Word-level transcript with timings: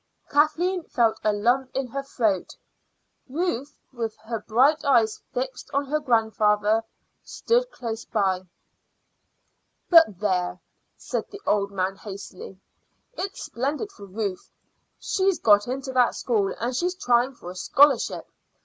Kathleen 0.31 0.81
felt 0.81 1.19
a 1.23 1.31
lump 1.31 1.69
in 1.75 1.85
her 1.85 2.01
throat. 2.01 2.55
Ruth, 3.29 3.77
with 3.93 4.17
her 4.17 4.39
bright 4.39 4.83
eyes 4.83 5.21
fixed 5.31 5.69
on 5.75 5.85
her 5.85 5.99
grandfather, 5.99 6.83
stood 7.23 7.69
close 7.69 8.03
by. 8.03 8.47
"But 9.91 10.19
there!" 10.19 10.59
said 10.97 11.29
the 11.29 11.41
old 11.45 11.69
man 11.71 11.97
hastily. 11.97 12.59
"It's 13.13 13.43
splendid 13.43 13.91
for 13.91 14.07
Ruth. 14.07 14.49
She's 14.99 15.37
got 15.37 15.67
into 15.67 15.91
that 15.91 16.15
school, 16.15 16.51
and 16.59 16.75
she's 16.75 16.95
trying 16.95 17.35
for 17.35 17.51
a 17.51 17.55
scholarship. 17.55 18.25